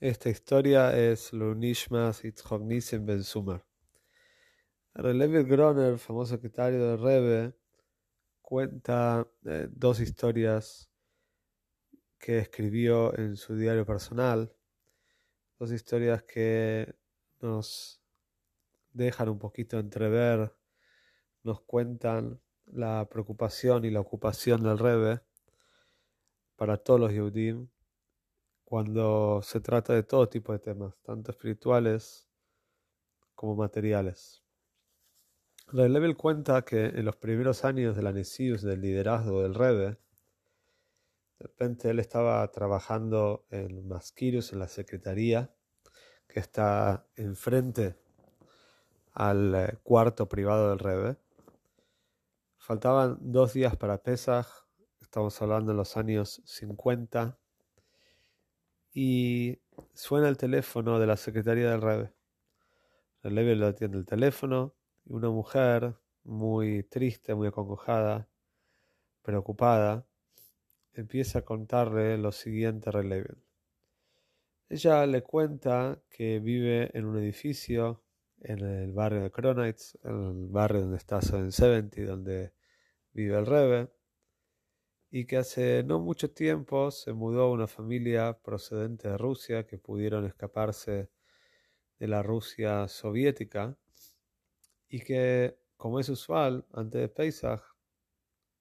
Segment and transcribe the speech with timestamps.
[0.00, 2.62] Esta historia es Lunishmas Itzhok
[3.02, 3.66] Ben Sumar.
[4.94, 7.54] Levi Groner, famoso secretario del Rebbe,
[8.40, 10.90] cuenta eh, dos historias
[12.18, 14.50] que escribió en su diario personal,
[15.58, 16.94] dos historias que
[17.42, 18.02] nos
[18.94, 20.50] dejan un poquito entrever,
[21.42, 25.20] nos cuentan la preocupación y la ocupación del Rebbe
[26.56, 27.68] para todos los Yehudim
[28.70, 32.28] cuando se trata de todo tipo de temas, tanto espirituales
[33.34, 34.44] como materiales.
[35.72, 38.12] Level cuenta que en los primeros años de la
[38.62, 39.98] del liderazgo del Rebbe, de
[41.40, 45.52] repente él estaba trabajando en Masquirus, en la secretaría,
[46.28, 47.96] que está enfrente
[49.10, 51.16] al eh, cuarto privado del Rebbe.
[52.56, 54.46] Faltaban dos días para Pesach,
[55.00, 57.39] estamos hablando en los años 50
[58.92, 59.58] y
[59.94, 62.12] suena el teléfono de la secretaría del Rebe.
[63.22, 64.74] El Rebe lo atiende el teléfono
[65.04, 68.28] y una mujer muy triste, muy acongojada,
[69.22, 70.06] preocupada,
[70.94, 73.36] empieza a contarle lo siguiente a.
[74.68, 78.02] Ella le cuenta que vive en un edificio
[78.40, 82.52] en el barrio de Kronites, en el barrio donde está 770, donde
[83.12, 83.90] vive el Rebe,
[85.10, 90.24] y que hace no mucho tiempo se mudó una familia procedente de Rusia que pudieron
[90.26, 91.10] escaparse
[91.98, 93.76] de la Rusia soviética
[94.88, 97.62] y que, como es usual, antes de Pesach,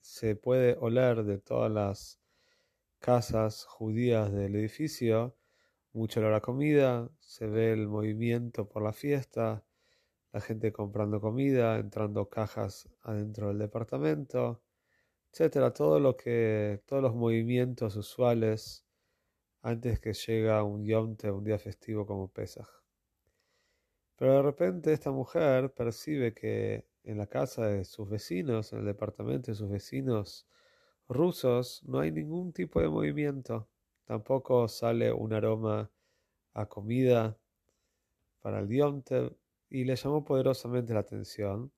[0.00, 2.20] se puede oler de todas las
[2.98, 5.36] casas judías del edificio
[5.94, 9.64] mucho olor a comida, se ve el movimiento por la fiesta,
[10.32, 14.63] la gente comprando comida, entrando cajas adentro del departamento,
[15.34, 18.86] etcétera, todo lo que, todos los movimientos usuales
[19.62, 22.68] antes que llega un yonte, un día festivo como Pesach.
[24.14, 28.84] Pero de repente esta mujer percibe que en la casa de sus vecinos, en el
[28.84, 30.46] departamento de sus vecinos
[31.08, 33.68] rusos, no hay ningún tipo de movimiento.
[34.04, 35.90] Tampoco sale un aroma
[36.52, 37.36] a comida
[38.40, 39.36] para el yonte
[39.68, 41.72] y le llamó poderosamente la atención.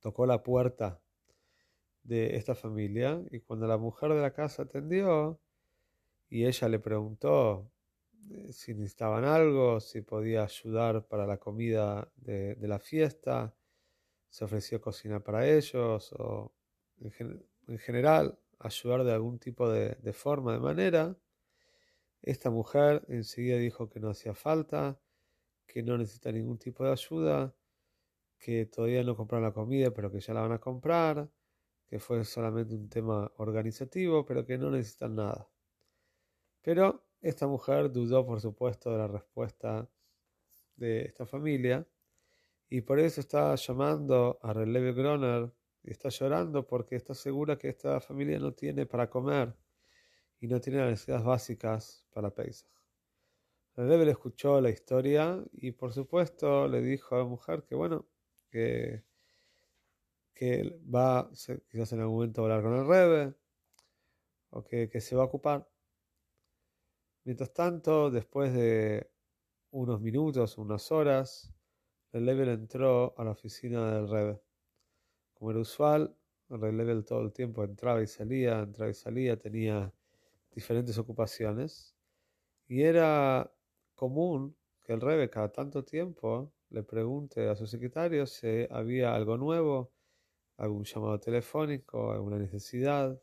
[0.00, 1.03] Tocó la puerta
[2.04, 5.40] de esta familia y cuando la mujer de la casa atendió
[6.28, 7.70] y ella le preguntó
[8.30, 13.54] eh, si necesitaban algo, si podía ayudar para la comida de, la fiesta,
[14.28, 16.52] se ofreció cocinar para ellos o
[17.00, 21.16] en, general ayudar de algún tipo de, de forma, de manera,
[22.22, 24.98] esta mujer enseguida dijo que no hacía falta,
[25.66, 27.54] que no necesita ningún tipo de ayuda,
[28.38, 31.28] que todavía no compraron la comida, pero que ya la van a comprar,
[31.86, 35.48] que fue solamente un tema organizativo, pero que no necesitan nada.
[36.62, 39.88] Pero esta mujer dudó, por supuesto, de la respuesta
[40.76, 41.86] de esta familia
[42.68, 45.52] y por eso está llamando a Releve Groner
[45.82, 49.54] y está llorando porque está segura que esta familia no tiene para comer
[50.40, 52.68] y no tiene las necesidades básicas para Pesach.
[53.76, 58.06] Releve le escuchó la historia y por supuesto le dijo a la mujer que bueno,
[58.50, 59.04] que
[60.34, 61.30] que va
[61.70, 63.34] quizás en algún momento a hablar con el Rebe
[64.50, 65.68] o que, se va a ocupar.
[67.24, 69.10] Mientras tanto, después de
[69.70, 71.52] unos minutos, unas horas,
[72.12, 74.40] el Level entró a la oficina del Rebe.
[75.34, 76.16] Como era usual,
[76.50, 79.92] el Level todo el tiempo entraba y salía, entraba y salía, tenía
[80.52, 81.96] diferentes ocupaciones.
[82.68, 83.52] Y era
[83.94, 89.36] común que el Rebe cada tanto tiempo le pregunte a su secretario si había algo
[89.36, 89.93] nuevo
[90.56, 93.20] algún llamado telefónico, alguna necesidad.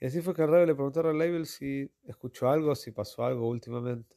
[0.00, 3.48] Y así fue que Rebe le preguntó a Relabel si escuchó algo, si pasó algo
[3.48, 4.16] últimamente.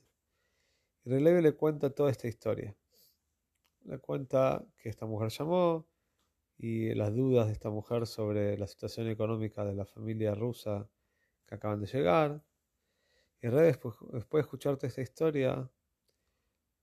[1.04, 2.76] Y Relabel le cuenta toda esta historia.
[3.84, 5.86] Le cuenta que esta mujer llamó
[6.58, 10.90] y las dudas de esta mujer sobre la situación económica de la familia rusa
[11.46, 12.44] que acaban de llegar.
[13.42, 15.70] Y Rebe, después, después de escuchar toda esta historia,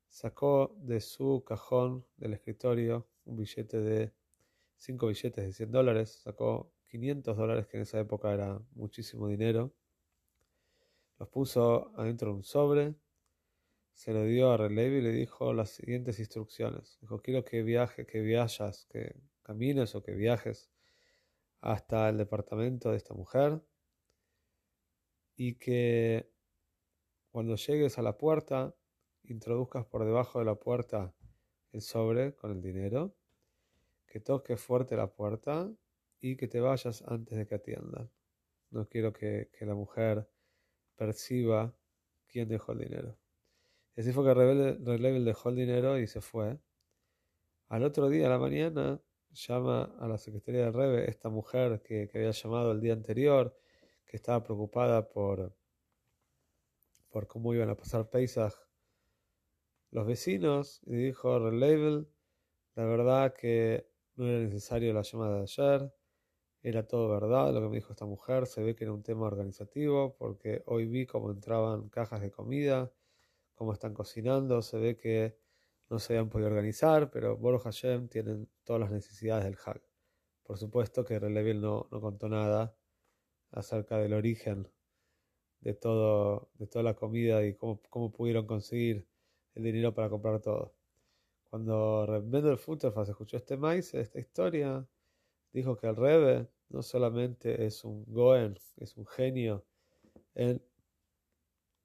[0.08, 4.12] sacó de su cajón del escritorio un billete de
[4.80, 9.74] cinco billetes de 100 dólares, sacó 500 dólares, que en esa época era muchísimo dinero,
[11.18, 12.94] los puso adentro de un sobre,
[13.92, 16.96] se lo dio a Relevi y le dijo las siguientes instrucciones.
[17.02, 20.70] Dijo, quiero que viajes, que viajes, que camines o que viajes
[21.60, 23.60] hasta el departamento de esta mujer
[25.36, 26.32] y que
[27.30, 28.74] cuando llegues a la puerta
[29.24, 31.14] introduzcas por debajo de la puerta
[31.72, 33.14] el sobre con el dinero,
[34.10, 35.72] que toques fuerte la puerta
[36.20, 38.10] y que te vayas antes de que atiendan.
[38.70, 40.28] No quiero que, la mujer
[40.96, 41.74] perciba
[42.26, 43.18] quién dejó el dinero.
[43.96, 46.58] Y así fue que Relevel dejó el dinero y se fue.
[47.68, 52.08] Al otro día, a la mañana, llama a la secretaría del Rebe esta mujer que,
[52.08, 53.56] que, había llamado el día anterior,
[54.04, 55.56] que estaba preocupada por,
[57.08, 58.54] por cómo iban a pasar Pesach
[59.92, 62.08] los vecinos, y dijo Relabel,
[62.76, 63.89] la verdad que
[64.20, 65.92] no era necesario la llamada de ayer,
[66.62, 69.26] era todo verdad lo que me dijo esta mujer, se ve que era un tema
[69.26, 72.92] organizativo, porque hoy vi cómo entraban cajas de comida,
[73.54, 75.38] cómo están cocinando, se ve que
[75.88, 79.82] no se habían podido organizar, pero Boro Hashem tienen todas las necesidades del Hag.
[80.44, 82.76] Por supuesto que Relevil no, no contó nada
[83.50, 84.68] acerca del origen
[85.60, 89.06] de, todo, de toda la comida y cómo, cómo pudieron conseguir
[89.54, 90.79] el dinero para comprar todo.
[91.50, 94.86] Cuando Rebender Futterfass escuchó este maíz, esta historia,
[95.52, 99.64] dijo que el Rebe no solamente es un Goen, es un genio
[100.36, 100.62] en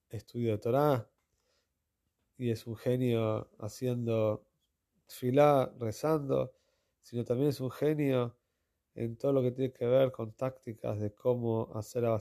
[0.10, 1.10] estudio de Torah,
[2.38, 4.46] y es un genio haciendo
[5.08, 6.54] filá, rezando,
[7.02, 8.38] sino también es un genio
[8.94, 12.20] en todo lo que tiene que ver con tácticas de cómo hacer a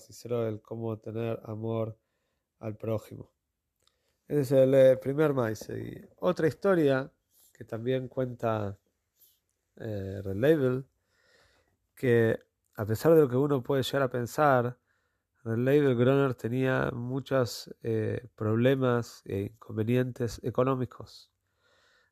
[0.48, 1.98] el cómo tener amor
[2.58, 3.30] al prójimo.
[4.26, 5.68] Ese es el eh, primer maíz.
[6.16, 7.12] Otra historia
[7.54, 8.78] que también cuenta
[9.76, 10.84] eh, Red
[11.94, 12.40] que
[12.74, 14.76] a pesar de lo que uno puede llegar a pensar,
[15.44, 21.30] Red Label Groner tenía muchos eh, problemas e inconvenientes económicos.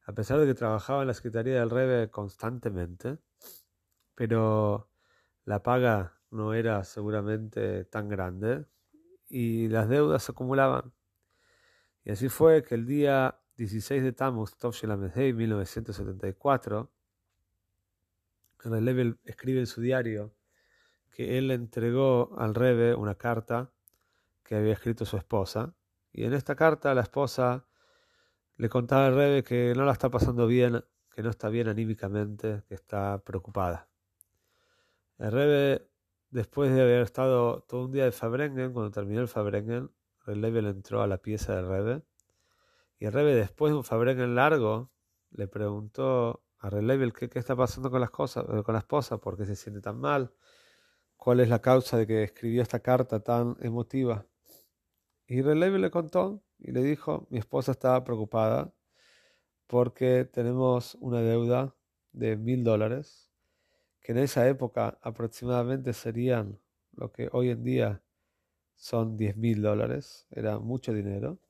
[0.05, 3.19] A pesar de que trabajaba en la Secretaría del Rebe constantemente,
[4.15, 4.89] pero
[5.44, 8.67] la paga no era seguramente tan grande
[9.29, 10.93] y las deudas se acumulaban.
[12.05, 16.91] Y así fue que el día 16 de Tammuz, en 1974,
[18.64, 20.35] Level escribe en su diario
[21.12, 23.70] que él le entregó al Rebe una carta
[24.43, 25.76] que había escrito su esposa.
[26.12, 27.64] Y en esta carta la esposa
[28.56, 30.85] le contaba al Rebe que no la está pasando bien,
[31.15, 33.88] que no está bien anímicamente, que está preocupada.
[35.19, 35.88] El Rebe,
[36.31, 39.93] después de haber estado todo un día de Fabrengen, cuando terminó el Fabrengen,
[40.26, 42.03] Level entró a la pieza del Rebe
[43.03, 44.93] y el Rebe después de un Fabrengen largo
[45.33, 49.19] le preguntó a Level qué, qué está pasando con las cosas, eh, con la esposa,
[49.19, 50.33] por qué se siente tan mal,
[51.17, 54.25] cuál es la causa de que escribió esta carta tan emotiva.
[55.27, 58.73] Y Level le contó y le dijo, mi esposa estaba preocupada
[59.67, 61.75] porque tenemos una deuda
[62.13, 63.33] de mil dólares,
[64.01, 66.61] que en esa época aproximadamente serían
[66.93, 68.05] lo que hoy en día
[68.77, 71.41] son 10 mil dólares, era mucho dinero.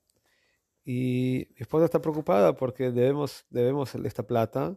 [0.85, 4.77] Y mi esposa está preocupada porque debemos, debemos esta plata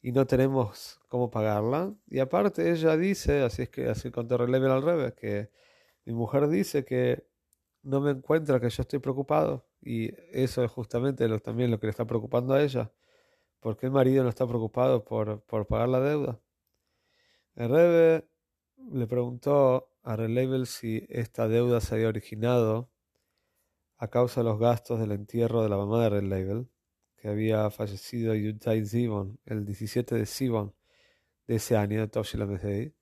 [0.00, 1.94] y no tenemos cómo pagarla.
[2.08, 5.50] Y aparte ella dice, así es que así contó Releven al revés, que
[6.04, 7.26] mi mujer dice que
[7.82, 9.66] no me encuentra, que yo estoy preocupado.
[9.80, 12.92] Y eso es justamente lo, también lo que le está preocupando a ella.
[13.60, 16.40] porque el marido no está preocupado por, por pagar la deuda?
[17.54, 18.26] El Rebe
[18.92, 22.90] le preguntó a Relabel si esta deuda se había originado
[24.02, 26.68] a causa de los gastos del entierro de la mamá de Relabel,
[27.16, 30.74] que había fallecido Yutai Zibon el 17 de Zibon
[31.46, 32.96] de ese año, de Toshilamesei.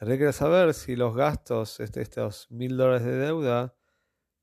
[0.00, 3.74] El rey quería saber si los gastos, este, estos mil dólares de deuda,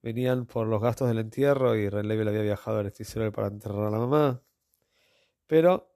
[0.02, 3.92] venían por los gastos del entierro y Relabel había viajado al Israel para enterrar a
[3.92, 4.44] la mamá.
[5.46, 5.94] Pero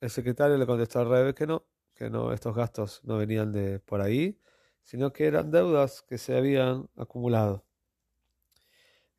[0.00, 3.80] el secretario le contestó al rey que no, que no, estos gastos no venían de
[3.80, 4.40] por ahí,
[4.82, 7.66] sino que eran deudas que se habían acumulado.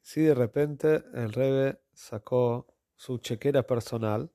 [0.03, 4.29] Si de repente el Rebe sacó su chequera personal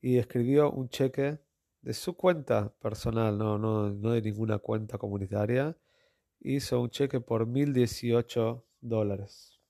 [0.00, 1.40] y escribió un cheque
[1.82, 5.76] de su cuenta personal, no, no, no de ninguna cuenta comunitaria,
[6.38, 9.60] hizo un cheque por 1018 dólares.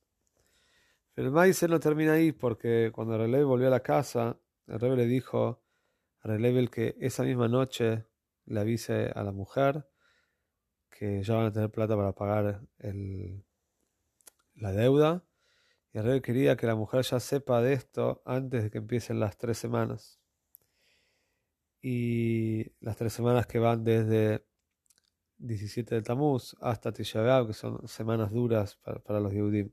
[1.16, 4.96] el maíz no termina ahí porque cuando el Rebe volvió a la casa, el Rebe
[4.96, 5.62] le dijo
[6.20, 8.04] a Relevel que esa misma noche
[8.44, 9.88] le avise a la mujer
[10.90, 13.45] que ya van a tener plata para pagar el,
[14.56, 15.24] la deuda.
[15.92, 19.20] Y el rey quería que la mujer ya sepa de esto antes de que empiecen
[19.20, 20.20] las tres semanas.
[21.80, 24.44] Y las tres semanas que van desde
[25.38, 29.70] 17 de Tamuz hasta Tisha que son semanas duras para, los Yehudim.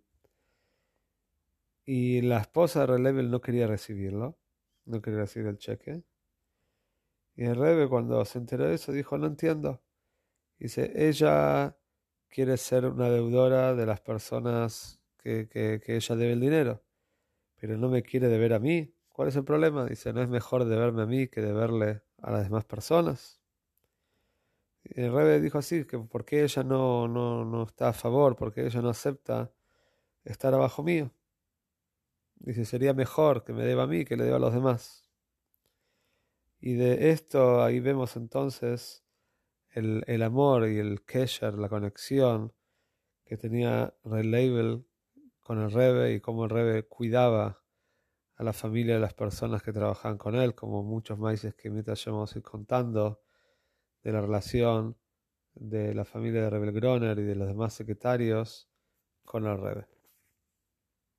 [1.85, 4.37] Y la esposa de Relevel no quería recibirlo,
[4.85, 6.03] no quería recibir el cheque.
[7.35, 9.81] Y el Rebe cuando se enteró de eso dijo, no entiendo.
[10.59, 11.75] Dice, ella
[12.33, 16.83] quiere ser una deudora de las personas que, que, ella debe el dinero,
[17.61, 18.91] pero no me quiere deber a mí.
[19.09, 19.85] ¿Cuál es el problema?
[19.85, 23.39] Dice, ¿no es mejor deberme a mí que deberle a las demás personas?
[24.83, 28.65] Y el Rebe dijo así, que porque ella no, no, no está a favor, porque
[28.65, 29.51] ella no acepta
[30.25, 31.11] estar abajo mío.
[32.37, 35.07] Dice, sería mejor que me deba a mí que le deba a los demás.
[36.59, 39.02] Y de esto ahí vemos entonces
[39.73, 42.53] el, el amor y el kesher, la conexión
[43.25, 44.85] que tenía Red Label
[45.39, 47.63] con el Rebe y cómo el Rebe cuidaba
[48.35, 52.03] a la familia de las personas que trabajaban con él, como muchos maíces que mientras
[52.05, 53.21] vamos a ir contando
[54.01, 54.97] de la relación
[55.53, 58.69] de la familia de Rebel Groner y de los demás secretarios
[59.23, 59.92] con el Rebe.